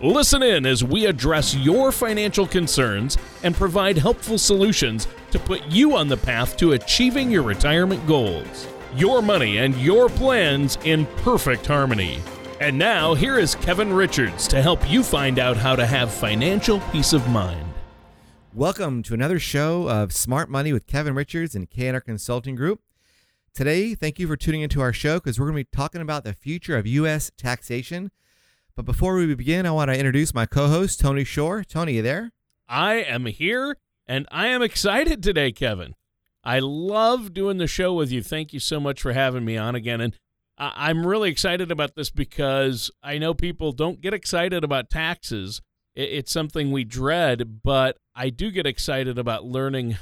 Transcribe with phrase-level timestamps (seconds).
[0.00, 5.96] Listen in as we address your financial concerns and provide helpful solutions to put you
[5.96, 8.68] on the path to achieving your retirement goals.
[8.94, 12.20] Your money and your plans in perfect harmony.
[12.60, 16.78] And now, here is Kevin Richards to help you find out how to have financial
[16.92, 17.66] peace of mind.
[18.54, 22.82] Welcome to another show of Smart Money with Kevin Richards and KNR Consulting Group.
[23.52, 26.22] Today, thank you for tuning into our show because we're going to be talking about
[26.22, 27.32] the future of U.S.
[27.36, 28.12] taxation.
[28.78, 31.64] But before we begin, I want to introduce my co host, Tony Shore.
[31.64, 32.30] Tony, you there?
[32.68, 35.96] I am here and I am excited today, Kevin.
[36.44, 38.22] I love doing the show with you.
[38.22, 40.00] Thank you so much for having me on again.
[40.00, 40.14] And
[40.56, 45.60] I'm really excited about this because I know people don't get excited about taxes.
[45.96, 49.96] It's something we dread, but I do get excited about learning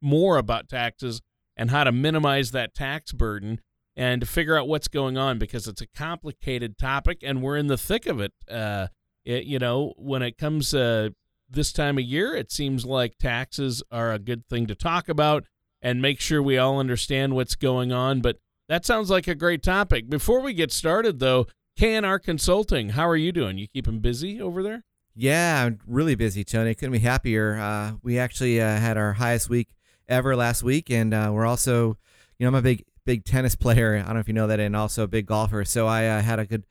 [0.00, 1.20] more about taxes
[1.54, 3.60] and how to minimize that tax burden
[3.96, 7.66] and to figure out what's going on because it's a complicated topic and we're in
[7.66, 8.32] the thick of it.
[8.50, 8.88] Uh,
[9.24, 11.10] it you know, when it comes uh,
[11.48, 15.44] this time of year, it seems like taxes are a good thing to talk about
[15.80, 18.20] and make sure we all understand what's going on.
[18.20, 20.08] But that sounds like a great topic.
[20.08, 21.46] Before we get started, though,
[21.78, 23.58] KNR Consulting, how are you doing?
[23.58, 24.84] You keeping busy over there?
[25.14, 26.74] Yeah, I'm really busy, Tony.
[26.74, 27.58] Couldn't be happier.
[27.58, 29.68] Uh, we actually uh, had our highest week
[30.08, 31.98] ever last week, and uh, we're also,
[32.38, 33.96] you know, I'm a big big tennis player.
[33.96, 35.64] I don't know if you know that, and also a big golfer.
[35.64, 36.64] So I uh, had a good,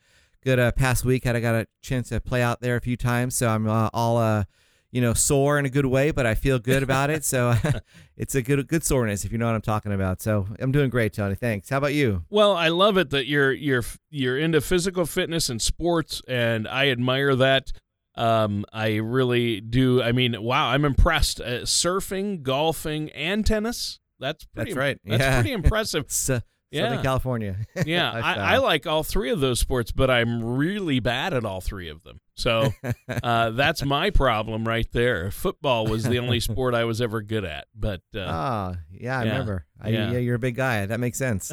[0.43, 1.23] good uh, past week.
[1.23, 3.35] Had I got a chance to play out there a few times.
[3.35, 4.45] So I'm uh, all, uh,
[4.91, 7.23] you know, sore in a good way, but I feel good about it.
[7.23, 7.55] So
[8.17, 10.21] it's a good, good soreness if you know what I'm talking about.
[10.21, 11.35] So I'm doing great, Tony.
[11.35, 11.69] Thanks.
[11.69, 12.23] How about you?
[12.29, 16.89] Well, I love it that you're you're you're into physical fitness and sports, and I
[16.89, 17.71] admire that.
[18.15, 20.01] Um, I really do.
[20.01, 21.39] I mean, wow, I'm impressed.
[21.39, 24.00] Uh, surfing, golfing, and tennis.
[24.21, 24.97] That's pretty, that's right.
[25.03, 25.41] That's yeah.
[25.41, 26.05] pretty impressive.
[26.11, 26.39] so,
[26.71, 26.83] yeah.
[26.83, 27.57] Southern California.
[27.85, 31.59] yeah, I, I, like all three of those sports, but I'm really bad at all
[31.59, 32.21] three of them.
[32.35, 32.73] So
[33.23, 35.31] uh, that's my problem right there.
[35.31, 37.67] Football was the only sport I was ever good at.
[37.75, 39.65] But uh, ah, yeah, I yeah, remember.
[39.81, 40.11] I, yeah.
[40.11, 40.17] yeah.
[40.19, 40.85] you're a big guy.
[40.85, 41.51] That makes sense.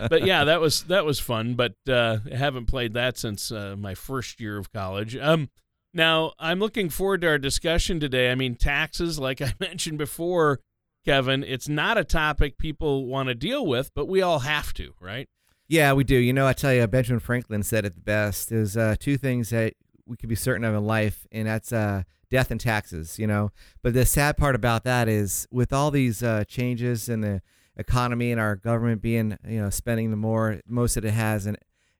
[0.00, 1.54] but yeah, that was that was fun.
[1.54, 5.16] But uh, I haven't played that since uh, my first year of college.
[5.16, 5.50] Um,
[5.94, 8.32] now I'm looking forward to our discussion today.
[8.32, 10.60] I mean, taxes, like I mentioned before
[11.06, 14.92] Kevin, it's not a topic people want to deal with, but we all have to,
[15.00, 15.28] right?
[15.68, 16.16] Yeah, we do.
[16.16, 18.50] You know, I tell you, Benjamin Franklin said it the best.
[18.50, 19.74] There's uh, two things that
[20.04, 23.20] we can be certain of in life, and that's uh, death and taxes.
[23.20, 23.52] You know,
[23.82, 27.40] but the sad part about that is with all these uh, changes in the
[27.76, 31.56] economy and our government being, you know, spending the more most that it has in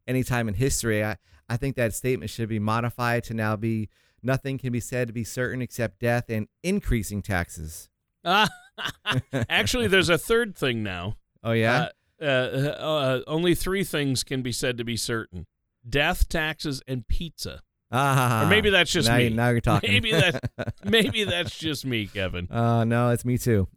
[0.08, 1.16] any time in history, I
[1.48, 3.88] I think that statement should be modified to now be
[4.20, 7.88] nothing can be said to be certain except death and increasing taxes.
[9.48, 11.16] Actually, there's a third thing now.
[11.42, 11.88] Oh yeah.
[12.20, 15.46] Uh, uh, uh, only three things can be said to be certain:
[15.88, 17.62] death, taxes, and pizza.
[17.92, 19.28] Ah, or maybe that's just now, me.
[19.28, 19.92] Now you're talking.
[19.92, 20.50] Maybe that.
[20.84, 22.50] maybe that's just me, Kevin.
[22.50, 23.68] Uh, no, it's me too.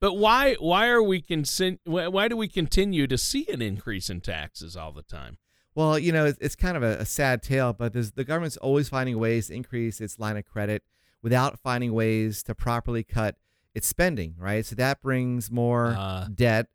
[0.00, 0.54] but why?
[0.54, 1.44] Why are we con-
[1.84, 5.38] Why do we continue to see an increase in taxes all the time?
[5.76, 8.88] Well, you know, it's, it's kind of a, a sad tale, but the government's always
[8.88, 10.82] finding ways to increase its line of credit
[11.24, 13.34] without finding ways to properly cut
[13.74, 14.64] it's spending, right?
[14.64, 16.68] So that brings more uh, debt.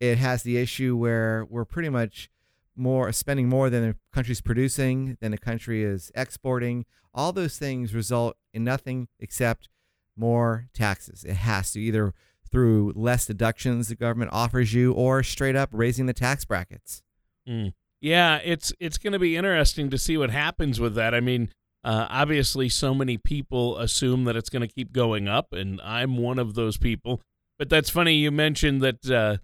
[0.00, 2.30] It has the issue where we're pretty much
[2.74, 6.86] more spending more than the country's producing, than the country is exporting.
[7.12, 9.68] All those things result in nothing except
[10.16, 11.24] more taxes.
[11.24, 12.14] It has to either
[12.50, 17.02] through less deductions the government offers you or straight up raising the tax brackets.
[17.46, 17.74] Mm.
[18.00, 21.14] Yeah, it's it's going to be interesting to see what happens with that.
[21.14, 21.50] I mean,
[21.86, 26.16] uh, obviously, so many people assume that it's going to keep going up, and I'm
[26.16, 27.22] one of those people.
[27.60, 29.36] But that's funny you mentioned that uh,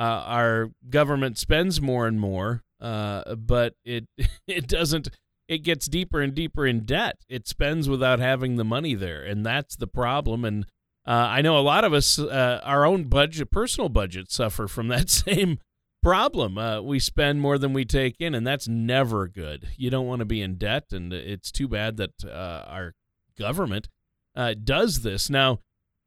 [0.00, 4.06] uh, our government spends more and more, uh, but it
[4.46, 5.10] it doesn't.
[5.46, 7.16] It gets deeper and deeper in debt.
[7.28, 10.46] It spends without having the money there, and that's the problem.
[10.46, 10.64] And
[11.06, 14.88] uh, I know a lot of us, uh, our own budget, personal budgets, suffer from
[14.88, 15.58] that same
[16.02, 16.58] problem.
[16.58, 19.68] Uh, we spend more than we take in, and that's never good.
[19.76, 22.94] You don't want to be in debt, and it's too bad that uh, our
[23.38, 23.88] government
[24.34, 25.30] uh, does this.
[25.30, 25.60] Now,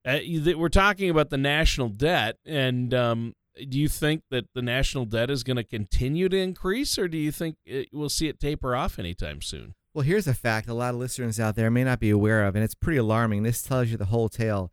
[0.06, 0.20] uh,
[0.58, 3.34] we're talking about the national debt, and um,
[3.70, 7.18] do you think that the national debt is going to continue to increase, or do
[7.18, 9.76] you think it, we'll see it taper off anytime soon?
[9.94, 12.56] Well, here's a fact a lot of listeners out there may not be aware of,
[12.56, 13.44] and it's pretty alarming.
[13.44, 14.72] This tells you the whole tale.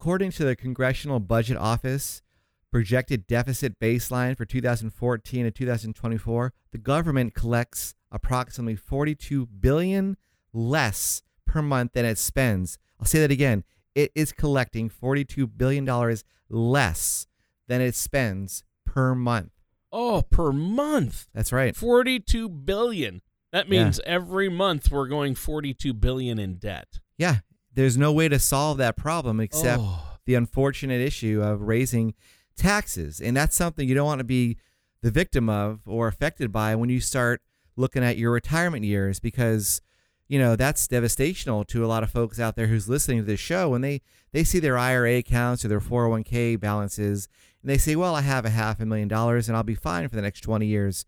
[0.00, 2.22] According to the Congressional Budget Office,
[2.70, 10.16] projected deficit baseline for 2014 and 2024, the government collects approximately 42 billion
[10.52, 12.78] less per month than it spends.
[13.00, 13.64] I'll say that again.
[13.94, 17.26] It is collecting 42 billion dollars less
[17.66, 19.52] than it spends per month.
[19.90, 21.28] Oh, per month.
[21.34, 21.74] That's right.
[21.74, 23.22] 42 billion.
[23.52, 24.12] That means yeah.
[24.12, 27.00] every month we're going 42 billion in debt.
[27.16, 27.36] Yeah.
[27.72, 30.18] There's no way to solve that problem except oh.
[30.26, 32.14] the unfortunate issue of raising
[32.58, 33.20] taxes.
[33.20, 34.58] And that's something you don't want to be
[35.02, 37.40] the victim of or affected by when you start
[37.76, 39.80] looking at your retirement years because
[40.26, 43.40] you know that's devastational to a lot of folks out there who's listening to this
[43.40, 44.02] show and they
[44.32, 47.28] they see their IRA accounts or their 401k balances
[47.62, 50.08] and they say well I have a half a million dollars and I'll be fine
[50.08, 51.06] for the next 20 years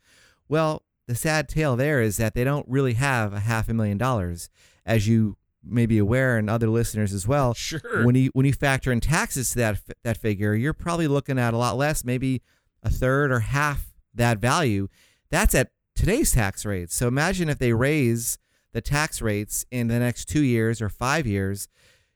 [0.49, 3.99] well the sad tale there is that they don't really have a half a million
[3.99, 4.49] dollars
[4.87, 8.53] as you may be aware and other listeners as well sure when you when you
[8.53, 12.41] factor in taxes to that that figure you're probably looking at a lot less maybe
[12.83, 14.89] a third or half that value
[15.31, 15.71] that's at
[16.01, 16.95] today's tax rates.
[16.95, 18.39] So imagine if they raise
[18.73, 21.69] the tax rates in the next two years or five years.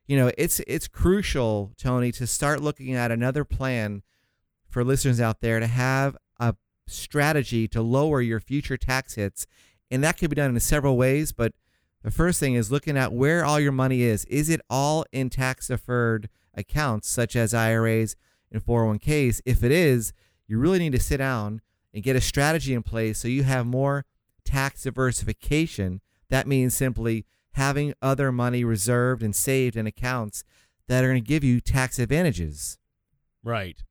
[0.06, 4.02] You know, it's it's crucial, Tony, to start looking at another plan
[4.68, 6.54] for listeners out there to have a
[6.86, 9.46] strategy to lower your future tax hits.
[9.90, 11.52] And that can be done in several ways, but
[12.04, 14.26] the first thing is looking at where all your money is.
[14.26, 18.14] Is it all in tax deferred accounts such as IRAs
[18.52, 19.40] and 401ks?
[19.46, 20.12] If it is,
[20.46, 21.62] you really need to sit down
[21.94, 24.04] and get a strategy in place so you have more
[24.44, 26.02] tax diversification.
[26.28, 30.44] That means simply having other money reserved and saved in accounts
[30.88, 32.76] that are going to give you tax advantages.
[33.42, 33.82] Right.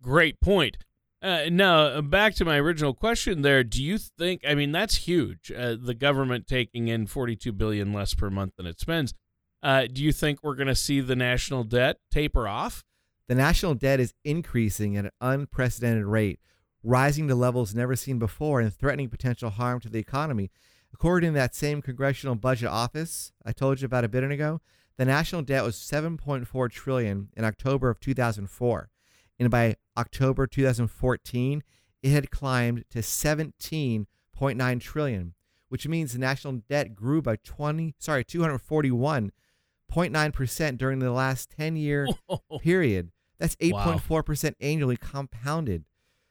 [0.00, 0.78] Great point.
[1.22, 3.64] Uh, now, back to my original question there.
[3.64, 8.14] Do you think, I mean, that's huge, uh, the government taking in 42 billion less
[8.14, 9.14] per month than it spends.
[9.62, 12.84] Uh, do you think we're going to see the national debt taper off?
[13.28, 16.38] The national debt is increasing at an unprecedented rate
[16.86, 20.50] rising to levels never seen before and threatening potential harm to the economy.
[20.94, 24.60] According to that same Congressional Budget Office I told you about a bit ago,
[24.96, 28.88] the national debt was 7.4 trillion in October of 2004,
[29.38, 31.62] and by October 2014,
[32.02, 35.34] it had climbed to 17.9 trillion,
[35.68, 41.76] which means the national debt grew by 20 sorry 241.9 percent during the last 10
[41.76, 42.08] year
[42.60, 43.10] period.
[43.38, 45.84] That's 8.4 percent annually compounded.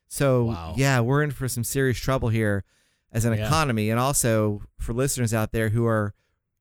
[0.08, 0.74] So wow.
[0.78, 2.64] yeah, we're in for some serious trouble here
[3.12, 3.46] as an yeah.
[3.46, 6.14] economy, and also for listeners out there who are,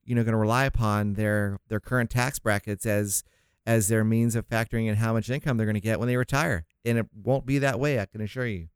[0.04, 3.22] you know, going to rely upon their their current tax brackets as
[3.66, 6.16] as their means of factoring in how much income they're going to get when they
[6.16, 7.98] retire, and it won't be that way.
[8.00, 8.68] I can assure you.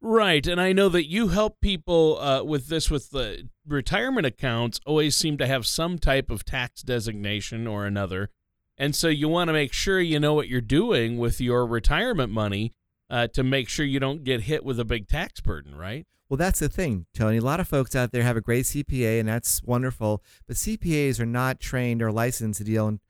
[0.00, 4.80] Right, and I know that you help people uh, with this with the retirement accounts.
[4.84, 8.30] Always seem to have some type of tax designation or another,
[8.76, 12.32] and so you want to make sure you know what you're doing with your retirement
[12.32, 12.74] money
[13.10, 16.06] uh, to make sure you don't get hit with a big tax burden, right?
[16.28, 17.36] Well, that's the thing, Tony.
[17.36, 20.22] A lot of folks out there have a great CPA, and that's wonderful.
[20.48, 23.00] But CPAs are not trained or licensed to deal in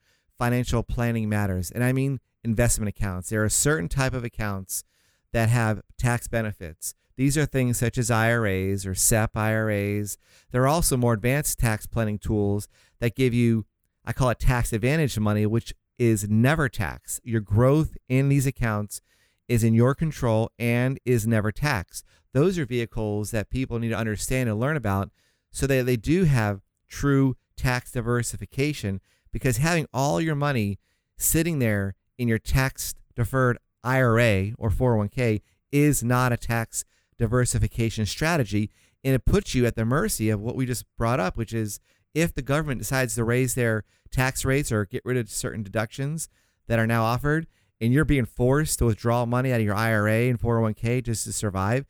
[0.43, 1.71] financial planning matters.
[1.71, 3.29] And I mean investment accounts.
[3.29, 4.83] There are certain type of accounts
[5.31, 6.95] that have tax benefits.
[7.15, 10.17] These are things such as IRAs or SEP IRAs.
[10.51, 12.67] There are also more advanced tax planning tools
[12.99, 13.65] that give you,
[14.03, 17.21] I call it tax advantage money, which is never taxed.
[17.23, 18.99] Your growth in these accounts
[19.47, 22.03] is in your control and is never taxed.
[22.33, 25.09] Those are vehicles that people need to understand and learn about
[25.53, 26.59] so that they do have
[26.89, 28.99] true tax diversification
[29.33, 30.79] because having all your money
[31.17, 36.85] sitting there in your tax deferred IRA or 401k is not a tax
[37.17, 38.69] diversification strategy
[39.03, 41.81] and it puts you at the mercy of what we just brought up which is
[42.13, 46.29] if the government decides to raise their tax rates or get rid of certain deductions
[46.67, 47.47] that are now offered
[47.83, 51.33] and you're being forced to withdraw money out of your IRA and 401k just to
[51.33, 51.85] survive,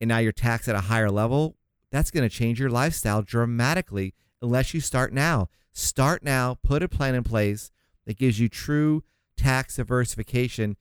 [0.00, 1.56] and now you're taxed at a higher level,
[1.90, 4.14] that's going to change your lifestyle dramatically
[4.44, 5.48] unless you start now.
[5.72, 7.72] Start now, put a plan in place
[8.06, 9.02] that gives you true
[9.36, 10.76] tax diversification.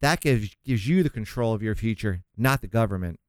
[0.00, 3.20] That gives gives you the control of your future, not the government.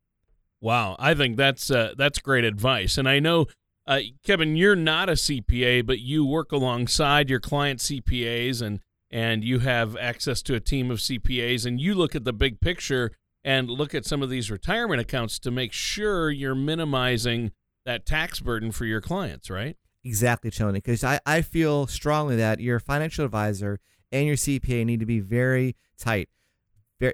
[0.61, 2.97] Wow, I think that's uh, that's great advice.
[2.97, 3.47] And I know
[3.85, 9.43] uh, Kevin, you're not a CPA, but you work alongside your client CPAs and and
[9.43, 13.11] you have access to a team of CPAs and you look at the big picture
[13.43, 17.51] and look at some of these retirement accounts to make sure you're minimizing
[17.85, 19.77] that tax burden for your clients, right?
[20.03, 20.79] Exactly, Tony.
[20.79, 23.79] Because I, I feel strongly that your financial advisor
[24.11, 26.29] and your CPA need to be very tight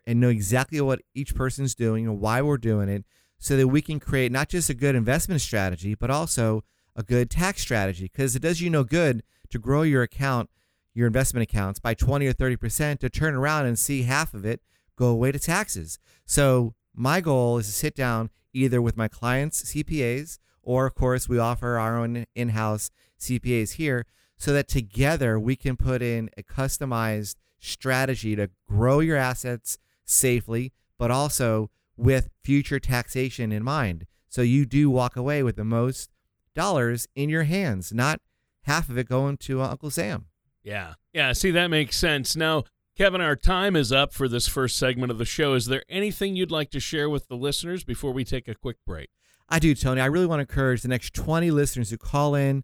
[0.06, 3.06] and know exactly what each person's doing and why we're doing it
[3.40, 6.64] so that we can create not just a good investment strategy, but also
[6.96, 10.50] a good tax strategy because it does you no good to grow your account,
[10.94, 14.62] your investment accounts by 20 or 30% to turn around and see half of it
[14.98, 16.00] go away to taxes.
[16.26, 21.30] So my goal is to sit down either with my clients' CPAs or of course
[21.30, 24.06] we offer our own in-house CPAs here
[24.38, 30.74] so that together we can put in a customized strategy to grow your assets safely
[30.98, 34.06] but also with future taxation in mind.
[34.30, 36.12] So you do walk away with the most
[36.54, 38.20] dollars in your hands, not
[38.64, 40.26] half of it going to uh, Uncle Sam.
[40.64, 40.96] Yeah.
[41.14, 41.32] Yeah.
[41.34, 42.36] See, that makes sense.
[42.36, 42.66] Now,
[42.98, 45.54] Kevin, our time is up for this first segment of the show.
[45.54, 48.78] Is there anything you'd like to share with the listeners before we take a quick
[48.86, 49.10] break?
[49.50, 50.02] I do, Tony.
[50.02, 52.64] I really want to encourage the next 20 listeners who call in.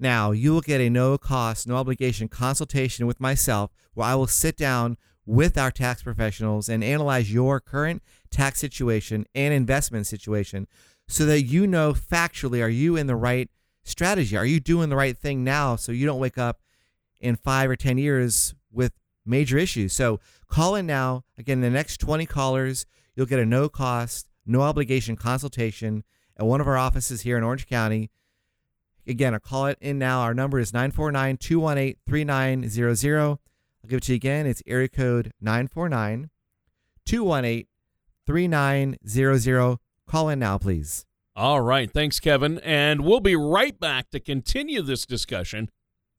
[0.00, 4.26] Now, you will get a no cost, no obligation consultation with myself where I will
[4.26, 10.66] sit down with our tax professionals and analyze your current tax situation and investment situation
[11.06, 13.48] so that you know factually are you in the right
[13.84, 14.36] strategy?
[14.36, 16.60] Are you doing the right thing now so you don't wake up
[17.20, 18.92] in five or 10 years with
[19.24, 19.92] major issues?
[19.92, 21.24] So call in now.
[21.38, 26.02] Again, the next 20 callers, you'll get a no cost, no obligation consultation
[26.38, 28.10] at one of our offices here in Orange County.
[29.06, 30.20] Again, I'll call it in now.
[30.20, 33.20] Our number is 949 218 3900.
[33.20, 33.38] I'll
[33.86, 34.46] give it to you again.
[34.46, 36.30] It's area code 949
[37.04, 37.66] 218
[38.26, 39.78] 3900.
[40.06, 41.04] Call in now, please.
[41.36, 41.90] All right.
[41.90, 42.58] Thanks, Kevin.
[42.60, 45.70] And we'll be right back to continue this discussion.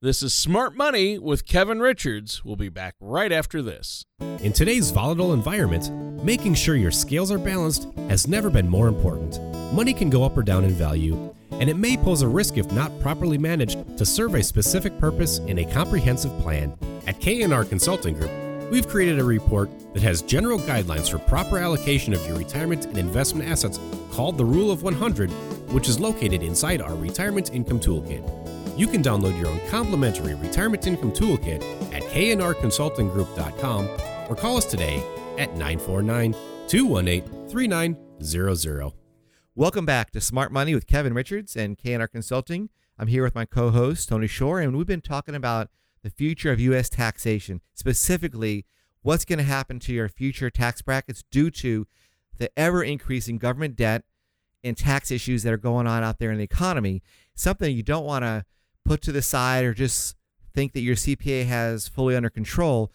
[0.01, 2.43] This is Smart Money with Kevin Richards.
[2.43, 4.05] We'll be back right after this.
[4.41, 5.89] In today's volatile environment,
[6.21, 9.39] making sure your scales are balanced has never been more important.
[9.73, 12.69] Money can go up or down in value, and it may pose a risk if
[12.73, 16.77] not properly managed to serve a specific purpose in a comprehensive plan.
[17.07, 18.31] At K&R Consulting Group,
[18.71, 22.97] We've created a report that has general guidelines for proper allocation of your retirement and
[22.97, 23.79] investment assets
[24.11, 25.29] called the Rule of 100,
[25.71, 28.44] which is located inside our Retirement Income Toolkit.
[28.75, 31.63] You can download your own complimentary Retirement Income Toolkit
[31.93, 33.89] at knrconsultinggroup.com
[34.29, 35.01] or call us today
[35.37, 36.35] at 949
[36.67, 38.91] 218 3900.
[39.55, 42.69] Welcome back to Smart Money with Kevin Richards and K&R Consulting.
[42.99, 45.69] I'm here with my co-host Tony Shore, and we've been talking about
[46.03, 46.89] the future of U.S.
[46.89, 48.65] taxation, specifically
[49.03, 51.87] what's going to happen to your future tax brackets due to
[52.37, 54.03] the ever increasing government debt
[54.65, 57.01] and tax issues that are going on out there in the economy.
[57.35, 58.43] Something you don't want to
[58.85, 60.15] put to the side or just
[60.53, 62.91] think that your CPA has fully under control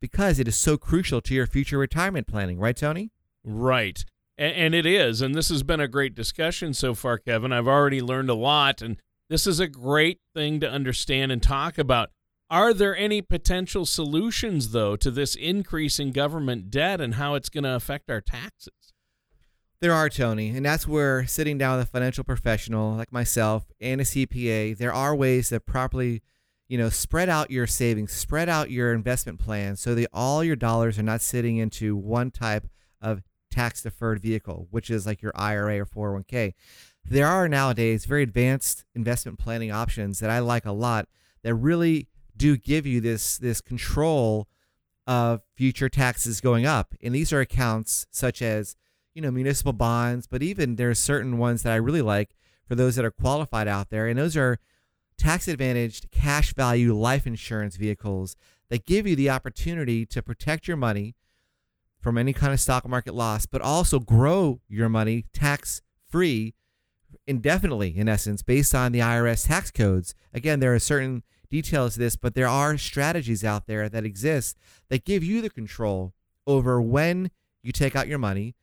[0.00, 3.10] because it is so crucial to your future retirement planning, right, Tony?
[3.42, 4.04] Right.
[4.36, 5.20] And, it is.
[5.22, 7.52] And this has been a great discussion so far, Kevin.
[7.52, 8.82] I've already learned a lot.
[8.82, 8.96] And
[9.30, 12.10] this is a great thing to understand and talk about.
[12.50, 17.48] Are there any potential solutions, though, to this increase in government debt and how it's
[17.48, 18.83] going to affect our taxes?
[19.84, 24.00] There are, Tony, and that's where sitting down with a financial professional like myself and
[24.00, 26.22] a CPA, there are ways to properly,
[26.68, 30.56] you know, spread out your savings, spread out your investment plan so that all your
[30.56, 32.66] dollars are not sitting into one type
[33.02, 36.54] of tax deferred vehicle, which is like your IRA or 401k.
[37.04, 41.08] There are nowadays very advanced investment planning options that I like a lot
[41.42, 44.48] that really do give you this this control
[45.06, 46.94] of future taxes going up.
[47.02, 48.76] And these are accounts such as,
[49.14, 52.34] you know, municipal bonds, but even there are certain ones that I really like
[52.66, 54.06] for those that are qualified out there.
[54.06, 54.58] And those are
[55.16, 58.36] tax advantaged cash value life insurance vehicles
[58.68, 61.14] that give you the opportunity to protect your money
[62.00, 66.54] from any kind of stock market loss, but also grow your money tax free
[67.26, 70.14] indefinitely, in essence, based on the IRS tax codes.
[70.32, 74.58] Again, there are certain details to this, but there are strategies out there that exist
[74.90, 76.12] that give you the control
[76.46, 77.30] over when
[77.62, 78.54] you take out your money,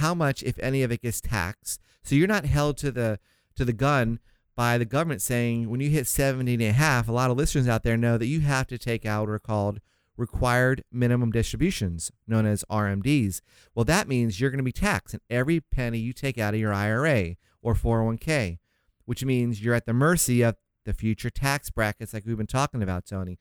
[0.00, 1.80] how much, if any of it, gets taxed.
[2.02, 3.18] So you're not held to the
[3.56, 4.18] to the gun
[4.56, 7.68] by the government saying when you hit 70 and a half, a lot of listeners
[7.68, 9.80] out there know that you have to take out what are called
[10.16, 13.40] required minimum distributions, known as RMDs.
[13.74, 16.60] Well, that means you're going to be taxed on every penny you take out of
[16.60, 18.58] your IRA or 401k,
[19.06, 22.82] which means you're at the mercy of the future tax brackets like we've been talking
[22.82, 23.38] about, Tony.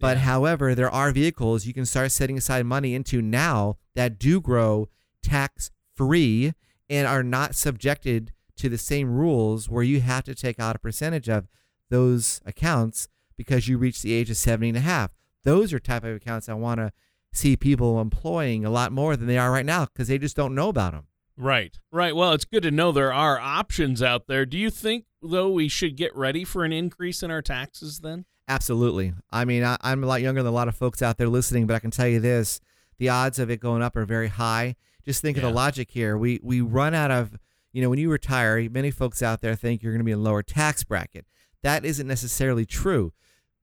[0.00, 0.24] But yeah.
[0.24, 4.88] however, there are vehicles you can start setting aside money into now that do grow
[5.22, 6.54] tax free
[6.88, 10.78] and are not subjected to the same rules where you have to take out a
[10.78, 11.48] percentage of
[11.90, 15.10] those accounts because you reach the age of 70 and a half.
[15.44, 16.92] Those are type of accounts I want to
[17.32, 20.54] see people employing a lot more than they are right now because they just don't
[20.54, 21.06] know about them.
[21.36, 22.14] Right, right.
[22.14, 24.46] Well, it's good to know there are options out there.
[24.46, 28.24] Do you think, though, we should get ready for an increase in our taxes then?
[28.46, 29.14] Absolutely.
[29.32, 31.66] I mean, I, am a lot younger than a lot of folks out there listening,
[31.66, 32.60] but I can tell you this
[32.98, 34.76] the odds of it going up are very high.
[35.04, 35.44] Just think yeah.
[35.44, 36.16] of the logic here.
[36.16, 37.38] We, we run out of
[37.74, 40.18] you know, when you retire, many folks out there think you're going to be in
[40.18, 41.26] a lower tax bracket.
[41.62, 43.12] That isn't necessarily true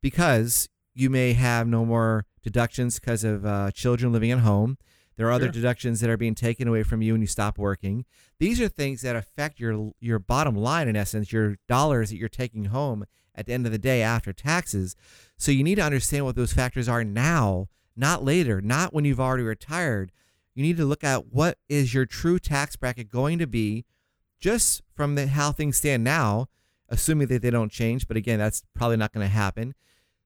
[0.02, 4.78] because you may have no more deductions because of uh, children living at home.
[5.16, 5.54] There are other sure.
[5.54, 8.04] deductions that are being taken away from you when you stop working.
[8.38, 12.28] These are things that affect your your bottom line in essence, your dollars that you're
[12.28, 14.96] taking home at the end of the day after taxes.
[15.38, 19.22] So you need to understand what those factors are now, not later, not when you've
[19.22, 20.12] already retired.
[20.54, 23.86] You need to look at what is your true tax bracket going to be
[24.40, 26.48] just from the, how things stand now,
[26.90, 28.08] assuming that they don't change.
[28.08, 29.74] But again, that's probably not going to happen.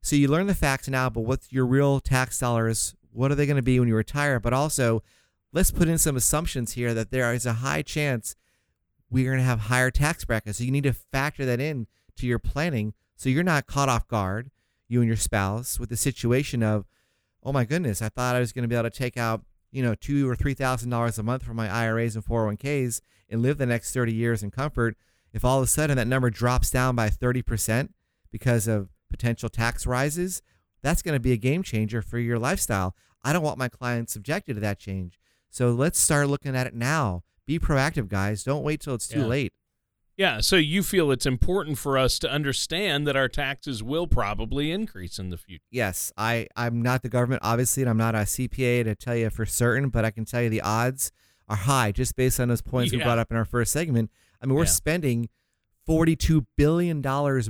[0.01, 2.95] So you learn the facts now, but what's your real tax dollars?
[3.11, 4.39] What are they going to be when you retire?
[4.39, 5.03] But also,
[5.51, 8.35] let's put in some assumptions here that there is a high chance
[9.09, 10.57] we're going to have higher tax brackets.
[10.57, 14.07] So you need to factor that in to your planning so you're not caught off
[14.07, 14.51] guard,
[14.87, 16.85] you and your spouse, with the situation of,
[17.43, 19.41] oh my goodness, I thought I was going to be able to take out,
[19.75, 23.41] you know, two or three thousand dollars a month from my IRAs and 401ks and
[23.41, 24.95] live the next 30 years in comfort.
[25.33, 27.89] If all of a sudden that number drops down by 30%
[28.31, 30.41] because of potential tax rises,
[30.81, 32.95] that's going to be a game changer for your lifestyle.
[33.21, 35.19] I don't want my clients subjected to that change.
[35.49, 37.23] So let's start looking at it now.
[37.45, 38.45] Be proactive, guys.
[38.45, 39.25] Don't wait till it's too yeah.
[39.25, 39.53] late.
[40.17, 44.71] Yeah, so you feel it's important for us to understand that our taxes will probably
[44.71, 45.63] increase in the future.
[45.71, 49.29] Yes, I I'm not the government obviously, and I'm not a CPA to tell you
[49.29, 51.11] for certain, but I can tell you the odds
[51.49, 52.99] are high just based on those points yeah.
[52.99, 54.09] we brought up in our first segment.
[54.41, 54.69] I mean, we're yeah.
[54.69, 55.29] spending
[55.87, 57.01] $42 billion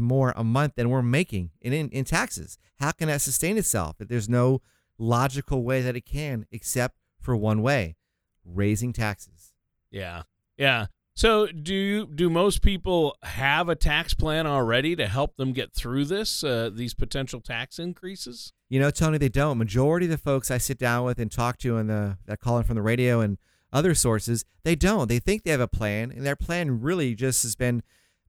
[0.01, 2.57] more a month than we're making in, in, in taxes.
[2.79, 3.95] How can that sustain itself?
[3.99, 4.61] There's no
[4.97, 7.95] logical way that it can except for one way
[8.43, 9.53] raising taxes.
[9.89, 10.23] Yeah.
[10.57, 10.87] Yeah.
[11.17, 16.05] So, do do most people have a tax plan already to help them get through
[16.05, 18.51] this uh, these potential tax increases?
[18.67, 19.57] You know, Tony, they don't.
[19.57, 22.57] Majority of the folks I sit down with and talk to and the that call
[22.57, 23.37] in from the radio and
[23.71, 25.07] other sources, they don't.
[25.07, 27.81] They think they have a plan, and their plan really just has been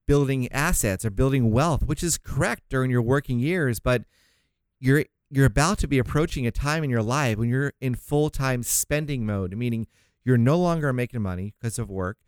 [0.06, 4.04] building assets or building wealth, which is correct during your working years, but
[4.78, 8.62] you're you're about to be approaching a time in your life when you're in full-time
[8.62, 9.88] spending mode, meaning
[10.24, 12.18] you're no longer making money because of work.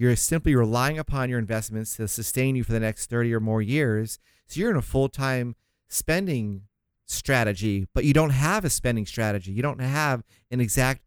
[0.00, 3.60] You're simply relying upon your investments to sustain you for the next 30 or more
[3.60, 4.18] years.
[4.46, 5.56] So you're in a full-time
[5.90, 6.62] spending
[7.04, 9.52] strategy, but you don't have a spending strategy.
[9.52, 11.02] You don't have an exact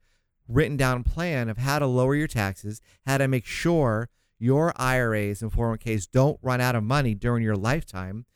[0.48, 5.42] written down plan of how to lower your taxes, how to make sure your IRAs
[5.42, 8.28] and 401ks don't run out of money during your lifetime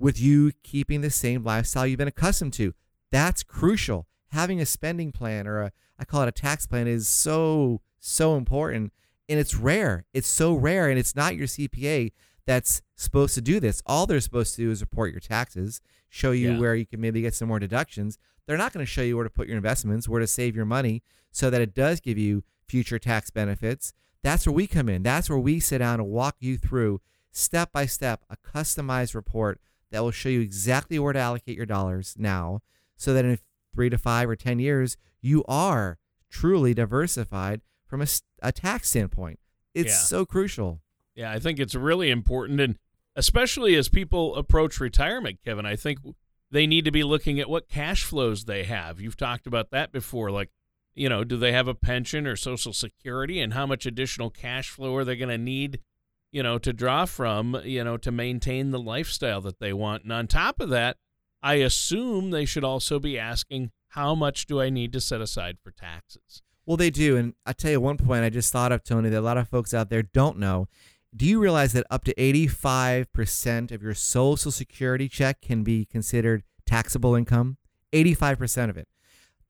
[0.00, 2.74] with you keeping the same lifestyle you've been accustomed to.
[3.12, 4.08] That's crucial.
[4.32, 8.34] Having a spending plan or a I call it a tax plan is so so
[8.34, 8.92] important
[9.32, 10.04] and it's rare.
[10.12, 12.12] It's so rare and it's not your CPA
[12.46, 13.82] that's supposed to do this.
[13.86, 16.58] All they're supposed to do is report your taxes, show you yeah.
[16.58, 18.18] where you can maybe get some more deductions.
[18.46, 20.66] They're not going to show you where to put your investments, where to save your
[20.66, 23.94] money so that it does give you future tax benefits.
[24.22, 25.02] That's where we come in.
[25.02, 29.62] That's where we sit down and walk you through step by step a customized report
[29.90, 32.60] that will show you exactly where to allocate your dollars now
[32.98, 33.38] so that in
[33.74, 37.62] three to five or 10 years, you are truly diversified
[37.92, 38.06] from a,
[38.40, 39.38] a tax standpoint.
[39.74, 39.96] It's yeah.
[39.96, 40.80] so crucial.
[41.14, 42.58] Yeah, I think it's really important.
[42.58, 42.78] And
[43.14, 45.98] especially as people approach retirement, Kevin, I think
[46.50, 48.98] they need to be looking at what cash flows they have.
[48.98, 50.30] You've talked about that before.
[50.30, 50.48] Like,
[50.94, 54.70] you know, do they have a pension or social security and how much additional cash
[54.70, 55.80] flow are they going to need,
[56.30, 60.04] you know, to draw from, you know, to maintain the lifestyle that they want?
[60.04, 60.96] And on top of that,
[61.42, 65.58] I assume they should also be asking how much do I need to set aside
[65.62, 66.40] for taxes?
[66.66, 67.16] Well, they do.
[67.16, 69.48] And I tell you one point I just thought of, Tony, that a lot of
[69.48, 70.68] folks out there don't know.
[71.14, 76.42] Do you realize that up to 85% of your Social Security check can be considered
[76.64, 77.58] taxable income?
[77.92, 78.88] 85% of it.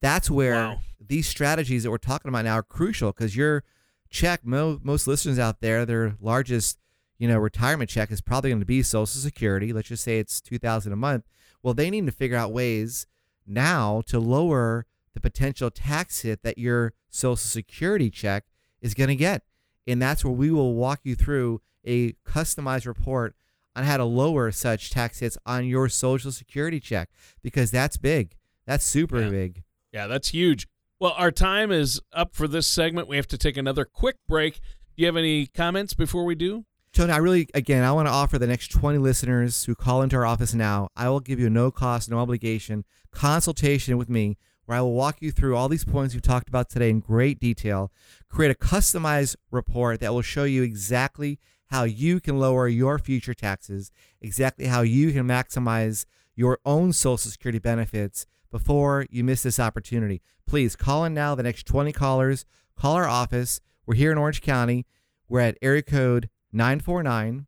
[0.01, 0.79] That's where wow.
[0.99, 3.63] these strategies that we're talking about now are crucial because your
[4.09, 6.77] check, mo- most listeners out there, their largest,
[7.17, 9.71] you know, retirement check is probably going to be Social Security.
[9.71, 11.23] Let's just say it's 2000 a month.
[11.61, 13.07] Well, they need to figure out ways
[13.47, 18.45] now to lower the potential tax hit that your Social Security check
[18.81, 19.43] is going to get.
[19.87, 23.35] And that's where we will walk you through a customized report
[23.75, 27.09] on how to lower such tax hits on your Social Security check
[27.41, 28.35] because that's big.
[28.65, 29.29] That's super yeah.
[29.29, 29.63] big.
[29.91, 30.67] Yeah, that's huge.
[30.99, 33.07] Well, our time is up for this segment.
[33.07, 34.55] We have to take another quick break.
[34.95, 36.65] Do you have any comments before we do?
[36.93, 40.15] Tony, I really, again, I want to offer the next 20 listeners who call into
[40.15, 44.37] our office now, I will give you a no cost, no obligation consultation with me
[44.65, 47.39] where I will walk you through all these points we've talked about today in great
[47.39, 47.91] detail,
[48.29, 53.33] create a customized report that will show you exactly how you can lower your future
[53.33, 59.59] taxes, exactly how you can maximize your own Social Security benefits before you miss this
[59.59, 60.21] opportunity.
[60.45, 62.45] Please call in now, the next 20 callers,
[62.77, 63.59] call our office.
[63.85, 64.85] We're here in Orange County.
[65.27, 67.47] We're at area code 949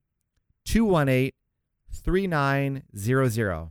[0.66, 1.32] 218
[1.92, 3.70] 3900.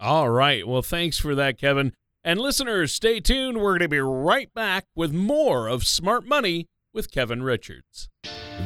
[0.00, 0.66] All right.
[0.66, 1.92] Well, thanks for that, Kevin.
[2.24, 3.58] And listeners, stay tuned.
[3.58, 8.08] We're going to be right back with more of Smart Money with Kevin Richards.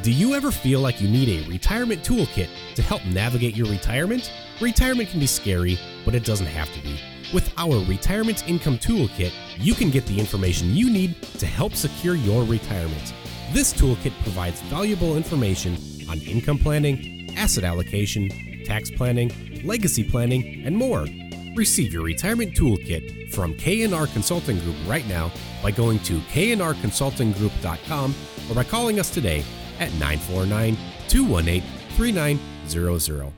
[0.02, 4.32] Do you ever feel like you need a retirement toolkit to help navigate your retirement?
[4.60, 6.98] Retirement can be scary, but it doesn't have to be.
[7.34, 12.14] With our Retirement Income Toolkit, you can get the information you need to help secure
[12.14, 13.12] your retirement.
[13.52, 15.76] This toolkit provides valuable information
[16.08, 18.30] on income planning, asset allocation,
[18.64, 21.06] tax planning, legacy planning, and more.
[21.54, 25.30] Receive your retirement toolkit from KNR Consulting Group right now
[25.62, 28.14] by going to knrconsultinggroup.com
[28.48, 29.44] or by calling us today
[29.78, 33.32] at 949 218 3900.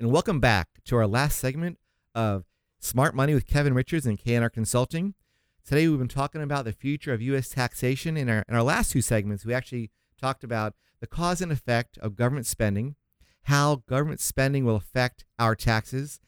[0.00, 1.78] And welcome back to our last segment
[2.12, 2.44] of
[2.80, 5.14] Smart Money with Kevin Richards and KNR Consulting.
[5.64, 7.50] Today we've been talking about the future of U.S.
[7.50, 8.16] taxation.
[8.16, 11.98] In our, in our last two segments, we actually talked about the cause and effect
[11.98, 12.96] of government spending,
[13.44, 16.18] how government spending will affect our taxes,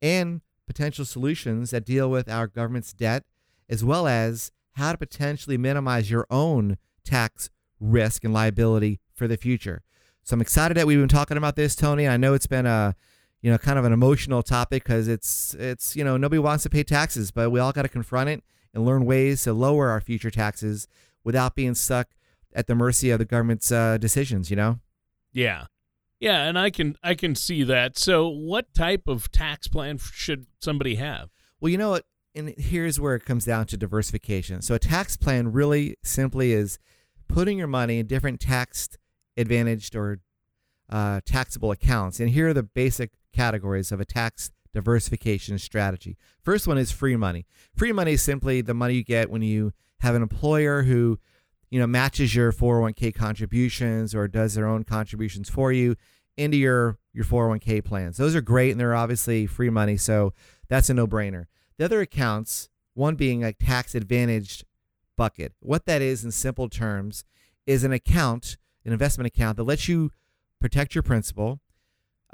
[0.00, 3.24] and potential solutions that deal with our government's debt,
[3.68, 9.36] as well as how to potentially minimize your own tax risk and liability for the
[9.36, 9.82] future.
[10.22, 12.06] So I'm excited that we've been talking about this, Tony.
[12.06, 12.94] I know it's been a
[13.40, 16.70] you know kind of an emotional topic because it's it's you know nobody wants to
[16.70, 20.00] pay taxes, but we all got to confront it and learn ways to lower our
[20.00, 20.86] future taxes
[21.24, 22.08] without being stuck
[22.54, 24.48] at the mercy of the government's uh, decisions.
[24.48, 24.78] You know.
[25.32, 25.64] Yeah.
[26.22, 27.98] Yeah, and I can I can see that.
[27.98, 31.30] So, what type of tax plan should somebody have?
[31.60, 34.62] Well, you know what, and here's where it comes down to diversification.
[34.62, 36.78] So, a tax plan really simply is
[37.26, 38.88] putting your money in different tax
[39.36, 40.20] advantaged or
[40.88, 42.20] uh, taxable accounts.
[42.20, 46.16] And here are the basic categories of a tax diversification strategy.
[46.40, 47.46] First one is free money.
[47.74, 51.18] Free money is simply the money you get when you have an employer who
[51.72, 55.96] you know matches your 401k contributions or does their own contributions for you
[56.36, 58.18] into your your 401k plans.
[58.18, 60.34] Those are great and they're obviously free money, so
[60.68, 61.46] that's a no-brainer.
[61.78, 64.64] The other accounts, one being a tax advantaged
[65.16, 65.54] bucket.
[65.60, 67.24] What that is in simple terms
[67.66, 70.10] is an account, an investment account that lets you
[70.60, 71.60] protect your principal.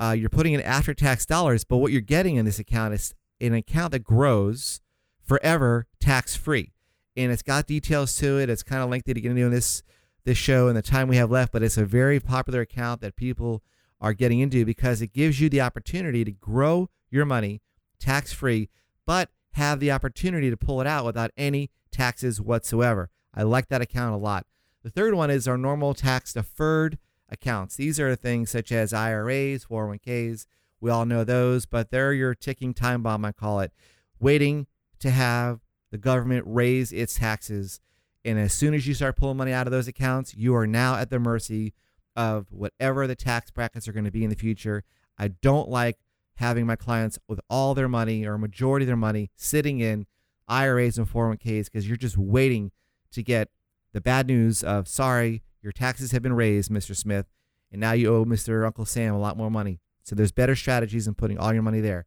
[0.00, 3.14] Uh, you're putting in after tax dollars, but what you're getting in this account is
[3.40, 4.80] an account that grows
[5.24, 6.72] forever tax free.
[7.18, 8.48] And it's got details to it.
[8.48, 9.82] It's kind of lengthy to get into this
[10.24, 13.16] this show and the time we have left, but it's a very popular account that
[13.16, 13.62] people
[14.00, 17.62] are getting into because it gives you the opportunity to grow your money
[17.98, 18.68] tax free,
[19.06, 23.10] but have the opportunity to pull it out without any taxes whatsoever.
[23.34, 24.46] I like that account a lot.
[24.82, 27.76] The third one is our normal tax deferred accounts.
[27.76, 30.46] These are things such as IRAs, 401ks.
[30.80, 33.72] We all know those, but they're your ticking time bomb, I call it,
[34.20, 34.66] waiting
[35.00, 37.80] to have the government raise its taxes.
[38.24, 40.96] And as soon as you start pulling money out of those accounts, you are now
[40.96, 41.74] at the mercy
[42.16, 44.84] of whatever the tax brackets are going to be in the future.
[45.18, 45.98] I don't like
[46.36, 50.06] having my clients with all their money or a majority of their money sitting in
[50.46, 52.70] IRAs and 401ks because you're just waiting
[53.12, 53.48] to get
[53.92, 56.94] the bad news of sorry, your taxes have been raised, Mr.
[56.94, 57.26] Smith,
[57.72, 58.64] and now you owe Mr.
[58.64, 59.80] Uncle Sam a lot more money.
[60.02, 62.06] So there's better strategies than putting all your money there.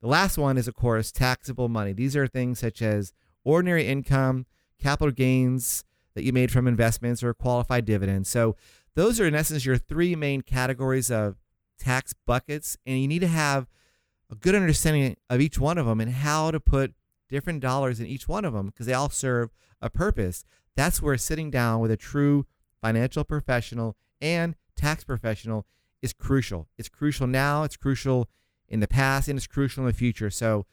[0.00, 1.92] The last one is, of course, taxable money.
[1.92, 3.12] These are things such as
[3.44, 4.46] ordinary income,
[4.78, 8.28] capital gains that you made from investments, or qualified dividends.
[8.28, 8.56] So
[8.94, 11.36] those are, in essence, your three main categories of
[11.78, 12.76] tax buckets.
[12.86, 13.68] And you need to have
[14.30, 16.94] a good understanding of each one of them and how to put
[17.28, 19.50] different dollars in each one of them because they all serve
[19.80, 20.44] a purpose.
[20.76, 22.46] That's where sitting down with a true
[22.80, 25.66] financial professional and tax professional
[26.00, 26.68] is crucial.
[26.78, 28.28] It's crucial now, it's crucial
[28.68, 30.30] in the past, and it's crucial in the future.
[30.30, 30.66] So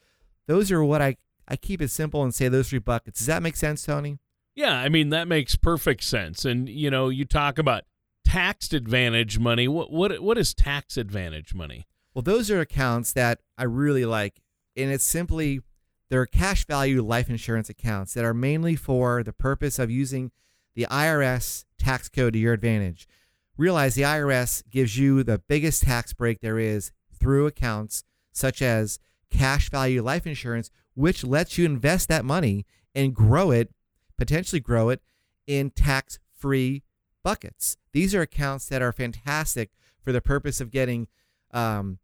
[0.46, 1.16] those are what I,
[1.50, 3.18] I keep it simple and say those three buckets.
[3.18, 4.18] Does that make sense, Tony?
[4.54, 6.44] Yeah, I mean that makes perfect sense.
[6.44, 7.84] And you know, you talk about
[8.24, 9.66] tax advantage money.
[9.66, 11.86] What what what is tax advantage money?
[12.14, 14.40] Well, those are accounts that I really like,
[14.76, 15.60] and it's simply
[16.08, 20.30] they're cash value life insurance accounts that are mainly for the purpose of using
[20.74, 23.08] the IRS tax code to your advantage.
[23.56, 28.98] Realize the IRS gives you the biggest tax break there is through accounts such as
[29.30, 33.70] cash value life insurance, which lets you invest that money and grow it,
[34.16, 35.00] potentially grow it
[35.46, 36.82] in tax free
[37.22, 37.76] buckets.
[37.92, 39.70] These are accounts that are fantastic
[40.02, 41.08] for the purpose of getting
[41.52, 41.98] um,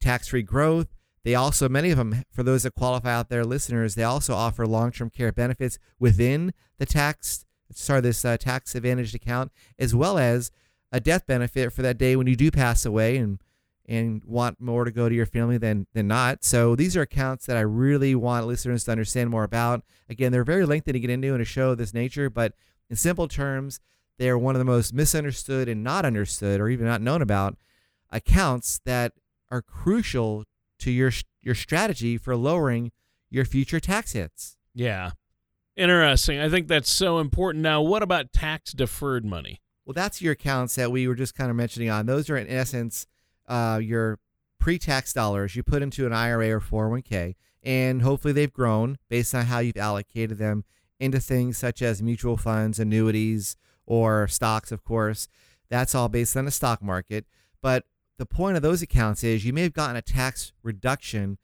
[0.00, 0.88] tax free growth.
[1.24, 4.66] They also, many of them, for those that qualify out there, listeners, they also offer
[4.66, 10.18] long term care benefits within the tax, sorry, this uh, tax advantaged account, as well
[10.18, 10.50] as
[10.92, 13.40] a death benefit for that day when you do pass away and
[13.88, 16.44] and want more to go to your family than than not.
[16.44, 19.82] So these are accounts that I really want listeners to understand more about.
[20.08, 22.52] Again, they're very lengthy to get into in a show of this nature, but
[22.90, 23.80] in simple terms,
[24.18, 27.56] they're one of the most misunderstood and not understood or even not known about
[28.10, 29.12] accounts that
[29.50, 30.44] are crucial
[30.80, 32.90] to your your strategy for lowering
[33.30, 34.56] your future tax hits.
[34.74, 35.12] Yeah.
[35.76, 36.40] Interesting.
[36.40, 37.62] I think that's so important.
[37.62, 39.60] Now, what about tax deferred money?
[39.84, 42.06] Well, that's your accounts that we were just kind of mentioning on.
[42.06, 43.06] Those are in essence
[43.48, 44.18] uh, your
[44.58, 49.46] pre-tax dollars you put into an IRA or 401k, and hopefully they've grown based on
[49.46, 50.64] how you've allocated them
[50.98, 53.56] into things such as mutual funds, annuities,
[53.86, 55.28] or stocks, of course.
[55.68, 57.26] That's all based on the stock market.
[57.60, 57.84] But
[58.18, 61.38] the point of those accounts is you may have gotten a tax reduction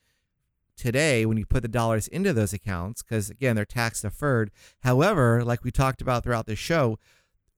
[0.77, 5.45] today when you put the dollars into those accounts because again they're tax deferred however
[5.45, 6.99] like we talked about throughout the show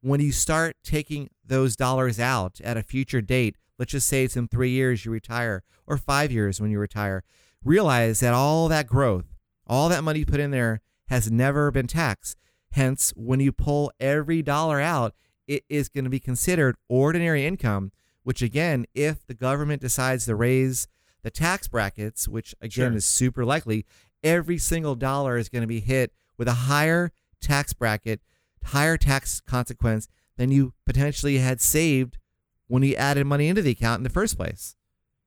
[0.00, 4.36] when you start taking those dollars out at a future date let's just say it's
[4.36, 7.22] in three years you retire or five years when you retire
[7.64, 9.26] realize that all that growth
[9.66, 12.38] all that money you put in there has never been taxed
[12.72, 15.14] hence when you pull every dollar out
[15.46, 17.90] it is going to be considered ordinary income
[18.24, 20.88] which again, if the government decides to raise
[21.22, 22.96] the tax brackets, which again sure.
[22.96, 23.86] is super likely,
[24.24, 28.20] every single dollar is going to be hit with a higher tax bracket,
[28.64, 32.18] higher tax consequence than you potentially had saved
[32.68, 34.76] when he added money into the account in the first place.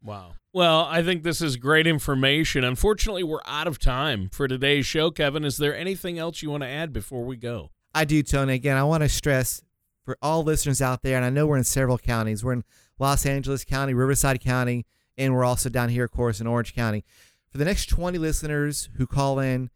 [0.04, 0.34] Wow.
[0.54, 2.64] Well, I think this is great information.
[2.64, 5.12] Unfortunately, we're out of time for today's show.
[5.12, 7.72] Kevin, is there anything else you want to add before we go?
[7.94, 8.54] I do, Tony.
[8.54, 9.62] Again, I want to stress
[10.04, 12.44] for all listeners out there, and I know we're in several counties.
[12.44, 12.64] We're in
[13.00, 14.86] Los Angeles County, Riverside County,
[15.18, 17.04] and we're also down here, of course, in Orange County.
[17.50, 19.70] For the next 20 listeners who call in,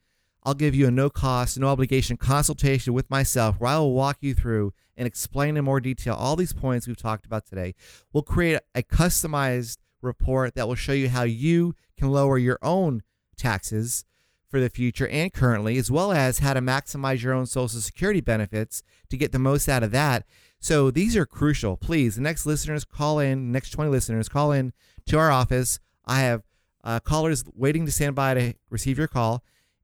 [0.44, 4.18] I'll give you a no cost, no obligation consultation with myself where I will walk
[4.22, 7.76] you through and explain in more detail all these points we've talked about today.
[8.12, 13.04] We'll create a customized report that will show you how you can lower your own
[13.38, 14.04] taxes
[14.50, 18.20] for the future and currently, as well as how to maximize your own Social Security
[18.20, 20.26] benefits to get the most out of that.
[20.60, 21.78] So these are crucial.
[21.78, 24.74] Please, the next listeners call in, next 20 listeners call in
[25.08, 25.80] to our office.
[26.06, 26.44] I have
[26.84, 29.44] uh, callers waiting to stand by to receive your call.